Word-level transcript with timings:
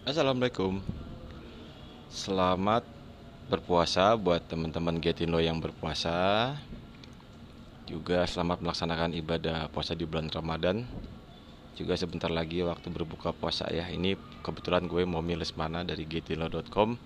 Assalamualaikum. 0.00 0.80
Selamat 2.08 2.88
berpuasa 3.52 4.16
buat 4.16 4.40
teman-teman 4.48 4.96
Getino 4.96 5.36
yang 5.44 5.60
berpuasa. 5.60 6.56
Juga 7.84 8.24
selamat 8.24 8.64
melaksanakan 8.64 9.12
ibadah 9.12 9.68
puasa 9.68 9.92
di 9.92 10.08
bulan 10.08 10.32
Ramadan. 10.32 10.88
Juga 11.76 12.00
sebentar 12.00 12.32
lagi 12.32 12.64
waktu 12.64 12.88
berbuka 12.88 13.36
puasa 13.36 13.68
ya. 13.68 13.92
Ini 13.92 14.16
kebetulan 14.40 14.88
gue 14.88 15.04
mau 15.04 15.20
milis 15.20 15.52
mana 15.52 15.84
dari 15.84 16.08
getino.com 16.08 16.96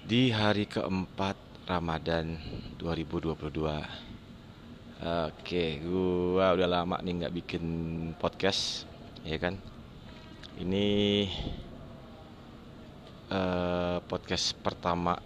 Di 0.00 0.32
hari 0.32 0.64
keempat 0.64 1.36
Ramadan 1.68 2.40
2022 2.80 3.36
Oke, 5.28 5.64
gue 5.84 6.40
udah 6.40 6.68
lama 6.72 6.96
nih 7.04 7.12
nggak 7.20 7.34
bikin 7.36 7.64
podcast, 8.16 8.88
ya 9.28 9.36
kan? 9.36 9.60
Ini 10.56 10.88
uh, 13.30 13.98
podcast 14.06 14.54
pertama 14.60 15.18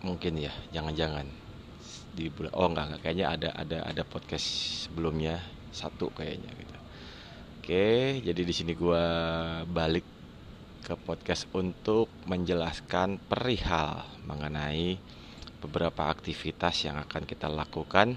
mungkin 0.00 0.40
ya 0.40 0.52
jangan-jangan 0.72 1.28
di 2.10 2.26
bulan 2.32 2.52
oh 2.56 2.66
enggak, 2.66 2.84
enggak 2.90 3.00
kayaknya 3.04 3.26
ada 3.30 3.48
ada 3.54 3.78
ada 3.86 4.02
podcast 4.02 4.46
sebelumnya 4.86 5.38
satu 5.70 6.10
kayaknya 6.10 6.50
gitu. 6.58 6.78
Oke 7.60 8.18
jadi 8.24 8.40
di 8.42 8.54
sini 8.54 8.72
gua 8.74 9.04
balik 9.68 10.02
ke 10.80 10.96
podcast 10.96 11.46
untuk 11.52 12.08
menjelaskan 12.24 13.20
perihal 13.28 14.08
mengenai 14.24 14.96
beberapa 15.60 16.08
aktivitas 16.08 16.88
yang 16.88 16.96
akan 16.98 17.28
kita 17.28 17.52
lakukan 17.52 18.16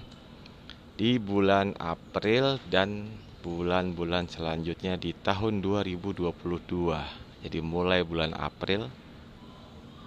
di 0.96 1.20
bulan 1.20 1.76
April 1.76 2.56
dan 2.72 3.20
bulan-bulan 3.44 4.32
selanjutnya 4.32 4.96
di 4.96 5.12
tahun 5.12 5.60
2022 5.60 7.23
jadi 7.44 7.60
mulai 7.60 8.00
bulan 8.00 8.32
April 8.32 8.88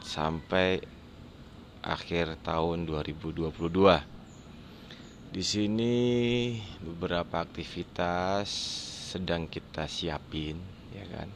sampai 0.01 0.81
akhir 1.85 2.41
tahun 2.41 2.89
2022. 2.89 3.53
Di 5.29 5.43
sini 5.45 5.95
beberapa 6.81 7.45
aktivitas 7.45 8.49
sedang 9.13 9.45
kita 9.45 9.85
siapin, 9.85 10.57
ya 10.89 11.05
kan. 11.13 11.29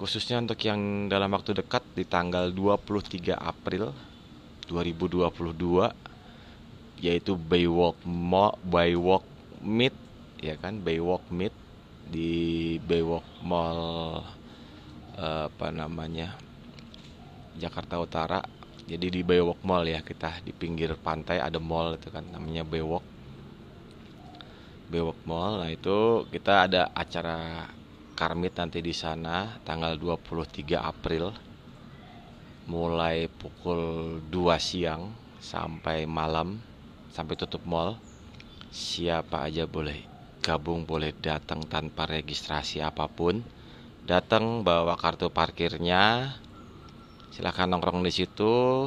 Khususnya 0.00 0.40
untuk 0.40 0.56
yang 0.64 1.12
dalam 1.12 1.28
waktu 1.28 1.52
dekat 1.52 1.84
di 1.92 2.08
tanggal 2.08 2.48
23 2.48 3.36
April 3.36 3.92
2022 4.64 5.92
yaitu 7.04 7.36
Baywalk 7.36 8.00
Mall, 8.08 8.56
Baywalk 8.64 9.28
Meet 9.60 9.92
ya 10.40 10.56
kan, 10.56 10.80
Baywalk 10.80 11.28
Meet 11.28 11.52
di 12.08 12.76
Baywalk 12.80 13.28
Mall 13.44 14.24
apa 15.16 15.72
namanya 15.72 16.36
Jakarta 17.56 17.96
Utara. 17.96 18.40
Jadi 18.86 19.10
di 19.10 19.20
Baywalk 19.26 19.66
Mall 19.66 19.90
ya 19.90 19.98
kita 20.04 20.44
di 20.46 20.54
pinggir 20.54 20.94
pantai 20.94 21.42
ada 21.42 21.58
mall 21.58 21.98
itu 21.98 22.12
kan 22.12 22.22
namanya 22.30 22.62
Baywalk. 22.62 23.02
Baywalk 24.86 25.18
Mall. 25.26 25.64
Nah 25.64 25.70
itu 25.72 26.28
kita 26.30 26.70
ada 26.70 26.94
acara 26.94 27.66
karmit 28.14 28.54
nanti 28.54 28.78
di 28.78 28.94
sana 28.94 29.58
tanggal 29.66 29.98
23 29.98 30.78
April. 30.78 31.34
Mulai 32.70 33.26
pukul 33.30 34.22
2 34.30 34.58
siang 34.58 35.10
sampai 35.42 36.06
malam 36.06 36.62
sampai 37.10 37.34
tutup 37.34 37.64
mall. 37.66 37.98
Siapa 38.70 39.48
aja 39.48 39.64
boleh 39.64 40.04
gabung 40.44 40.86
boleh 40.86 41.10
datang 41.16 41.66
tanpa 41.66 42.06
registrasi 42.06 42.78
apa 42.78 43.10
pun 43.10 43.42
datang 44.06 44.62
bawa 44.62 44.94
kartu 44.94 45.28
parkirnya. 45.28 46.32
Silahkan 47.34 47.66
nongkrong 47.66 48.00
di 48.06 48.14
situ. 48.14 48.86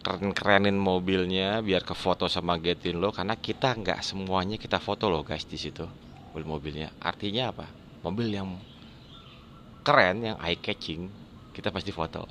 Keren-kerenin 0.00 0.80
mobilnya 0.80 1.60
biar 1.60 1.84
ke 1.84 1.92
foto 1.92 2.24
sama 2.24 2.56
Getin 2.56 2.96
lo 2.96 3.12
karena 3.12 3.36
kita 3.36 3.76
nggak 3.76 4.00
semuanya 4.00 4.56
kita 4.56 4.80
foto 4.80 5.12
loh 5.12 5.20
guys 5.20 5.44
di 5.44 5.60
situ 5.60 5.84
mobil 6.30 6.46
mobilnya. 6.46 6.88
Artinya 7.02 7.50
apa? 7.50 7.66
Mobil 8.06 8.30
yang 8.30 8.54
keren 9.82 10.22
yang 10.22 10.38
eye 10.38 10.56
catching 10.56 11.10
kita 11.50 11.74
pasti 11.74 11.90
foto. 11.90 12.24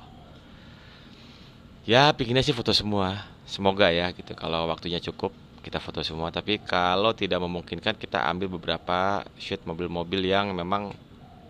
Ya 1.84 2.08
pinginnya 2.16 2.40
sih 2.40 2.56
foto 2.56 2.72
semua. 2.72 3.28
Semoga 3.44 3.92
ya 3.92 4.08
gitu. 4.16 4.32
Kalau 4.32 4.66
waktunya 4.72 4.98
cukup 5.04 5.36
kita 5.60 5.76
foto 5.78 6.00
semua. 6.00 6.32
Tapi 6.32 6.64
kalau 6.64 7.12
tidak 7.12 7.44
memungkinkan 7.44 8.00
kita 8.00 8.24
ambil 8.24 8.56
beberapa 8.56 9.22
shoot 9.36 9.60
mobil-mobil 9.68 10.24
yang 10.24 10.56
memang 10.56 10.96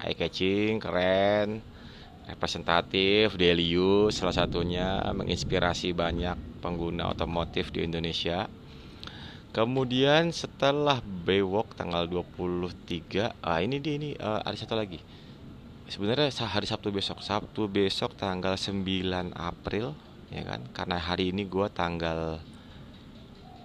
eye 0.04 0.16
catching, 0.16 0.80
keren, 0.80 1.60
representatif, 2.30 3.34
daily 3.34 3.74
salah 4.14 4.34
satunya 4.34 5.02
menginspirasi 5.10 5.90
banyak 5.92 6.62
pengguna 6.62 7.10
otomotif 7.10 7.74
di 7.74 7.82
Indonesia. 7.82 8.46
Kemudian 9.50 10.30
setelah 10.30 11.02
Baywalk 11.02 11.74
tanggal 11.74 12.06
23, 12.06 13.34
ah 13.42 13.58
ini 13.58 13.82
dia 13.82 13.94
ini 13.98 14.14
uh, 14.14 14.38
ada 14.46 14.54
satu 14.54 14.78
lagi. 14.78 15.02
Sebenarnya 15.90 16.30
hari 16.46 16.70
Sabtu 16.70 16.94
besok, 16.94 17.18
Sabtu 17.18 17.66
besok 17.66 18.14
tanggal 18.14 18.54
9 18.54 18.86
April 19.34 19.98
ya 20.30 20.46
kan? 20.46 20.62
Karena 20.70 21.02
hari 21.02 21.34
ini 21.34 21.50
gue 21.50 21.66
tanggal 21.74 22.38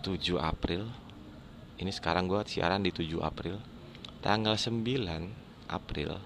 7 0.01 0.41
April. 0.41 0.89
Ini 1.77 1.91
sekarang 1.93 2.25
gue 2.25 2.41
siaran 2.49 2.81
di 2.81 2.89
7 2.89 3.21
April. 3.21 3.61
Tanggal 4.25 4.57
9 4.57 5.44
April. 5.69 6.17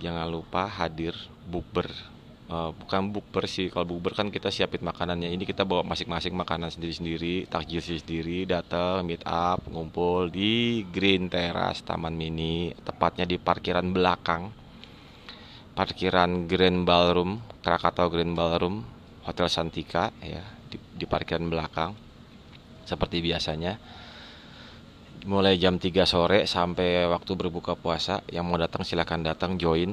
Jangan 0.00 0.26
lupa 0.30 0.64
hadir 0.66 1.12
bukber. 1.44 1.90
Uh, 2.50 2.74
bukan 2.74 3.14
bukber 3.14 3.46
sih 3.46 3.70
kalau 3.70 3.94
bukber 3.94 4.10
kan 4.10 4.26
kita 4.32 4.50
siapin 4.50 4.82
makanannya. 4.82 5.30
Ini 5.30 5.46
kita 5.46 5.62
bawa 5.62 5.86
masing-masing 5.86 6.34
makanan 6.34 6.74
sendiri-sendiri 6.74 7.46
takjil 7.46 7.78
sendiri 7.78 8.42
datang 8.42 9.06
meet 9.06 9.22
up 9.22 9.62
ngumpul 9.70 10.26
di 10.32 10.82
Green 10.90 11.30
Terrace 11.30 11.86
Taman 11.86 12.10
Mini 12.16 12.74
tepatnya 12.82 13.22
di 13.22 13.38
parkiran 13.38 13.94
belakang. 13.94 14.50
Parkiran 15.70 16.50
Grand 16.50 16.82
Ballroom 16.82 17.38
Krakatau 17.62 18.10
Grand 18.10 18.34
Ballroom 18.34 18.82
Hotel 19.22 19.46
Santika 19.46 20.10
ya 20.18 20.42
di, 20.66 20.74
di 20.96 21.06
parkiran 21.06 21.46
belakang. 21.46 21.94
Seperti 22.82 23.22
biasanya 23.22 23.78
mulai 25.28 25.60
jam 25.60 25.76
3 25.76 25.92
sore 26.08 26.48
sampai 26.48 27.04
waktu 27.08 27.32
berbuka 27.36 27.76
puasa. 27.76 28.24
Yang 28.30 28.44
mau 28.46 28.58
datang 28.60 28.82
silahkan 28.86 29.20
datang 29.20 29.60
join 29.60 29.92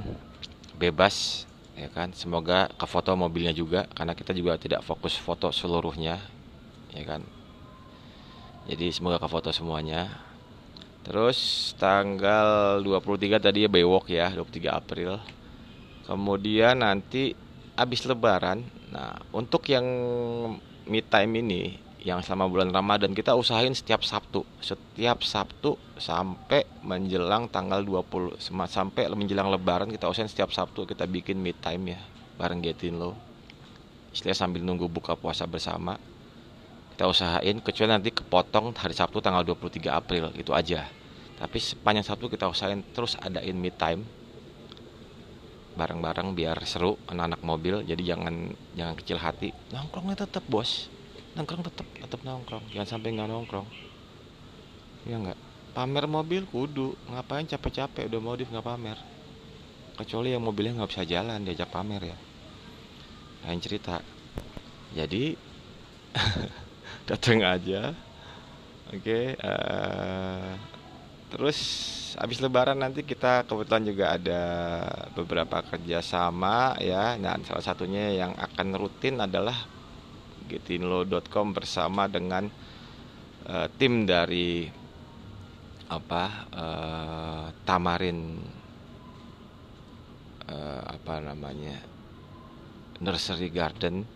bebas 0.78 1.48
ya 1.76 1.92
kan? 1.92 2.14
Semoga 2.16 2.72
ke 2.72 2.86
foto 2.88 3.12
mobilnya 3.18 3.52
juga 3.52 3.90
karena 3.92 4.16
kita 4.16 4.32
juga 4.32 4.56
tidak 4.56 4.86
fokus 4.86 5.18
foto 5.18 5.52
seluruhnya 5.52 6.22
ya 6.96 7.04
kan? 7.04 7.22
Jadi 8.68 8.92
semoga 8.92 9.20
ke 9.20 9.28
foto 9.28 9.50
semuanya. 9.52 10.12
Terus 11.08 11.72
tanggal 11.80 12.84
23 12.84 13.40
tadi 13.40 13.64
ya 13.64 13.70
Baywalk 13.72 14.12
ya 14.12 14.28
23 14.32 14.68
April. 14.68 15.12
Kemudian 16.04 16.84
nanti 16.84 17.32
habis 17.80 18.04
lebaran. 18.04 18.64
Nah 18.92 19.20
untuk 19.32 19.64
yang 19.72 19.88
me 20.88 21.00
time 21.04 21.44
ini 21.44 21.87
yang 22.06 22.22
selama 22.22 22.50
bulan 22.50 22.70
Ramadan. 22.70 23.14
Kita 23.14 23.34
usahain 23.34 23.74
setiap 23.74 24.06
Sabtu. 24.06 24.46
Setiap 24.62 25.26
Sabtu 25.26 25.80
sampai 25.98 26.68
menjelang 26.86 27.50
tanggal 27.50 27.82
20 27.82 28.38
sampai 28.70 29.10
menjelang 29.14 29.50
lebaran 29.50 29.90
kita 29.90 30.06
usahain 30.06 30.30
setiap 30.30 30.54
Sabtu 30.54 30.86
kita 30.86 31.10
bikin 31.10 31.42
mid 31.42 31.58
time 31.58 31.98
ya 31.98 32.00
bareng 32.38 32.62
Getin 32.62 33.02
lo. 33.02 33.18
Istilah 34.14 34.38
sambil 34.38 34.62
nunggu 34.62 34.86
buka 34.90 35.18
puasa 35.18 35.50
bersama. 35.50 35.98
Kita 36.94 37.06
usahain 37.06 37.62
kecuali 37.62 37.90
nanti 37.94 38.10
kepotong 38.10 38.74
hari 38.74 38.94
Sabtu 38.94 39.22
tanggal 39.22 39.46
23 39.46 39.90
April 39.94 40.34
gitu 40.34 40.54
aja. 40.54 40.90
Tapi 41.38 41.58
sepanjang 41.62 42.06
Sabtu 42.06 42.26
kita 42.30 42.50
usahain 42.50 42.82
terus 42.94 43.14
adain 43.22 43.54
mid 43.54 43.78
time. 43.78 44.02
Bareng-bareng 45.78 46.34
biar 46.34 46.58
seru 46.66 46.98
anak-anak 47.06 47.42
mobil 47.46 47.86
jadi 47.86 48.18
jangan 48.18 48.50
jangan 48.74 48.96
kecil 48.98 49.18
hati. 49.22 49.50
Nongkrongnya 49.70 50.26
tetap 50.26 50.42
bos 50.50 50.90
nongkrong 51.38 51.62
tetap 51.70 51.86
tetap 51.86 52.22
nongkrong. 52.26 52.66
Jangan 52.74 52.90
sampai 52.98 53.14
nggak 53.14 53.30
nongkrong. 53.30 53.68
Ya 55.06 55.22
nggak? 55.22 55.40
Pamer 55.78 56.10
mobil 56.10 56.50
kudu. 56.50 56.98
Ngapain 57.14 57.46
capek-capek? 57.46 58.10
Udah 58.10 58.22
modif 58.22 58.50
nggak 58.50 58.66
pamer. 58.66 58.98
Kecuali 59.94 60.34
yang 60.34 60.42
mobilnya 60.42 60.82
nggak 60.82 60.92
bisa 60.98 61.06
jalan 61.06 61.46
diajak 61.46 61.70
pamer 61.70 62.02
ya. 62.10 62.18
Lain 63.46 63.62
cerita. 63.62 64.02
Jadi 64.98 65.38
datang 67.10 67.46
aja. 67.46 67.94
Oke 68.88 69.04
okay, 69.04 69.26
uh, 69.44 69.52
eh, 69.52 70.52
terus 71.28 71.60
habis 72.16 72.40
lebaran 72.40 72.80
nanti 72.80 73.04
kita 73.04 73.44
kebetulan 73.44 73.84
juga 73.84 74.16
ada 74.16 74.44
beberapa 75.14 75.62
kerjasama 75.62 76.80
ya. 76.82 77.20
Nah 77.22 77.38
salah 77.46 77.62
satunya 77.62 78.16
yang 78.16 78.34
akan 78.34 78.80
rutin 78.80 79.20
adalah 79.20 79.77
getinlo.com 80.48 81.54
bersama 81.54 82.08
dengan 82.08 82.48
uh, 83.46 83.68
tim 83.76 84.08
dari 84.08 84.66
apa 85.88 86.24
uh, 86.52 87.46
Tamarin 87.64 88.20
apa 90.88 91.20
namanya 91.20 91.76
nursery 93.04 93.52
garden 93.52 94.08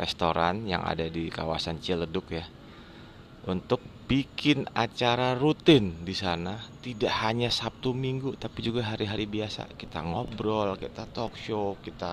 restoran 0.00 0.64
yang 0.64 0.80
ada 0.80 1.04
di 1.12 1.28
kawasan 1.28 1.76
Ciledug 1.76 2.24
ya 2.32 2.48
untuk 3.44 3.80
bikin 4.04 4.68
acara 4.76 5.32
rutin 5.32 6.04
di 6.04 6.12
sana 6.12 6.60
tidak 6.84 7.12
hanya 7.24 7.48
Sabtu 7.48 7.96
Minggu 7.96 8.36
tapi 8.36 8.60
juga 8.60 8.84
hari-hari 8.84 9.24
biasa. 9.24 9.68
Kita 9.76 10.04
ngobrol 10.04 10.76
kita 10.76 11.08
talk 11.08 11.36
show 11.36 11.76
kita 11.80 12.12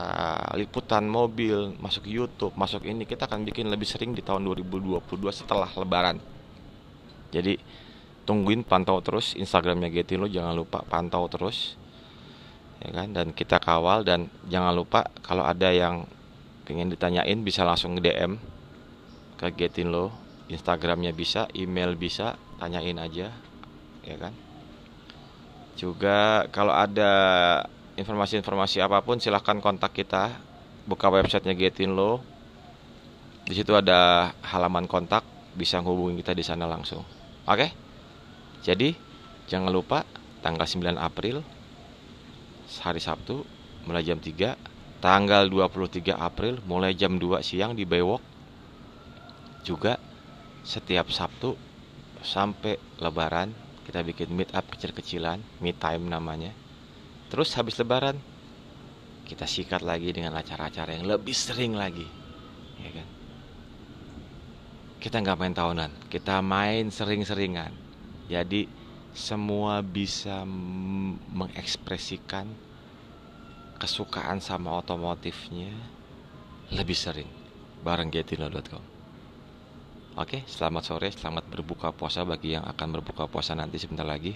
liputan 0.56 1.08
mobil 1.08 1.76
masuk 1.80 2.08
YouTube 2.08 2.56
masuk 2.56 2.88
ini. 2.88 3.04
Kita 3.04 3.28
akan 3.28 3.44
bikin 3.44 3.68
lebih 3.68 3.88
sering 3.88 4.16
di 4.16 4.24
tahun 4.24 4.48
2022 4.48 5.04
setelah 5.32 5.68
Lebaran. 5.76 6.20
Jadi 7.32 7.60
tungguin 8.24 8.64
pantau 8.64 9.00
terus 9.04 9.36
Instagramnya 9.36 9.92
Getilo 9.92 10.28
jangan 10.32 10.56
lupa 10.56 10.84
pantau 10.88 11.28
terus 11.28 11.76
ya 12.80 12.92
kan? 12.92 13.12
Dan 13.12 13.36
kita 13.36 13.60
kawal 13.60 14.08
dan 14.08 14.32
jangan 14.48 14.72
lupa 14.72 15.08
kalau 15.24 15.44
ada 15.44 15.72
yang 15.72 16.08
pengen 16.64 16.88
ditanyain 16.88 17.40
bisa 17.44 17.68
langsung 17.68 18.00
DM 18.00 18.40
ke 19.36 19.48
Getinlo 19.58 20.21
Instagramnya 20.52 21.16
bisa, 21.16 21.48
email 21.56 21.96
bisa, 21.96 22.36
tanyain 22.60 23.00
aja, 23.00 23.32
ya 24.04 24.16
kan. 24.20 24.36
Juga 25.80 26.46
kalau 26.52 26.76
ada 26.76 27.12
informasi-informasi 27.96 28.84
apa 28.84 29.00
pun 29.00 29.24
silahkan 29.24 29.64
kontak 29.64 29.96
kita, 29.96 30.36
buka 30.84 31.08
websitenya 31.08 31.56
Getinlo. 31.56 32.20
Di 33.48 33.56
situ 33.56 33.72
ada 33.72 34.32
halaman 34.44 34.86
kontak, 34.92 35.24
bisa 35.56 35.80
hubungi 35.80 36.20
kita 36.20 36.36
di 36.36 36.44
sana 36.44 36.68
langsung. 36.68 37.02
Oke? 37.48 37.72
Jadi 38.62 38.94
jangan 39.48 39.72
lupa 39.72 40.06
tanggal 40.44 40.68
9 40.68 41.00
April 41.00 41.42
hari 42.80 43.02
Sabtu 43.04 43.44
mulai 43.84 44.06
jam 44.06 44.22
3 44.22 45.04
tanggal 45.04 45.50
23 45.50 46.14
April 46.14 46.62
mulai 46.64 46.94
jam 46.94 47.18
2 47.18 47.42
siang 47.42 47.74
di 47.74 47.84
Baywalk 47.84 48.22
juga 49.66 49.98
setiap 50.62 51.10
Sabtu 51.10 51.58
sampai 52.22 52.78
Lebaran 53.02 53.50
kita 53.82 54.06
bikin 54.06 54.30
meet 54.32 54.54
up 54.54 54.70
kecil-kecilan, 54.72 55.42
meet 55.60 55.76
time 55.82 56.06
namanya. 56.06 56.54
Terus 57.28 57.52
habis 57.58 57.76
Lebaran 57.82 58.16
kita 59.26 59.50
sikat 59.50 59.82
lagi 59.82 60.12
dengan 60.14 60.38
acara-acara 60.38 60.96
yang 60.96 61.08
lebih 61.08 61.34
sering 61.34 61.74
lagi, 61.74 62.06
ya 62.78 62.92
kan? 62.94 63.08
Kita 65.02 65.18
nggak 65.18 65.40
main 65.40 65.56
tahunan, 65.56 65.92
kita 66.14 66.40
main 66.46 66.94
sering-seringan. 66.94 67.74
Jadi 68.30 68.70
semua 69.12 69.82
bisa 69.82 70.46
mengekspresikan 71.36 72.48
kesukaan 73.82 74.38
sama 74.40 74.78
otomotifnya 74.78 75.74
lebih 76.70 76.96
sering 76.96 77.28
bareng 77.82 78.14
getino.com. 78.14 79.01
Oke, 80.20 80.44
selamat 80.44 80.84
sore, 80.84 81.08
selamat 81.08 81.48
berbuka 81.48 81.96
puasa 81.96 82.28
bagi 82.28 82.52
yang 82.52 82.68
akan 82.68 83.00
berbuka 83.00 83.32
puasa 83.32 83.56
nanti 83.56 83.80
sebentar 83.80 84.04
lagi. 84.04 84.36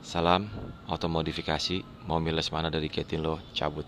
Salam 0.00 0.48
automodifikasi, 0.88 1.84
mau 2.08 2.16
miles 2.16 2.48
mana 2.48 2.72
dari 2.72 2.88
Getinlo, 2.88 3.44
cabut. 3.52 3.84